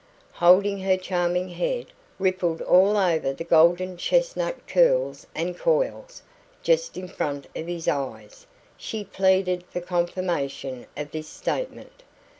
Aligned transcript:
Holding 0.33 0.79
her 0.79 0.97
charming 0.97 1.49
head, 1.49 1.85
rippled 2.17 2.59
all 2.63 2.97
over 2.97 3.33
with 3.33 3.47
goldenchestnut 3.47 4.65
curls 4.65 5.27
and 5.35 5.55
coils, 5.55 6.23
just 6.63 6.97
in 6.97 7.07
front 7.07 7.45
of 7.55 7.67
his 7.67 7.87
eyes, 7.87 8.47
she 8.77 9.03
pleaded 9.03 9.63
for 9.69 9.79
confirmation 9.79 10.87
of 10.97 11.11
this 11.11 11.27
statement. 11.27 12.01